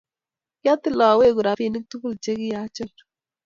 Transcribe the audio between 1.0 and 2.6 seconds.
oweku robinik tugul che ki